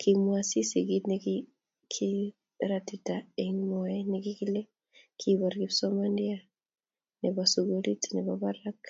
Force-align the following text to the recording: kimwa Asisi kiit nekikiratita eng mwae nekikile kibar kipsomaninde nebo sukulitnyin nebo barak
kimwa 0.00 0.34
Asisi 0.42 0.78
kiit 0.86 1.04
nekikiratita 1.08 3.16
eng 3.42 3.58
mwae 3.70 3.96
nekikile 4.10 4.60
kibar 5.18 5.54
kipsomaninde 5.60 6.34
nebo 7.20 7.42
sukulitnyin 7.52 8.14
nebo 8.16 8.32
barak 8.42 8.80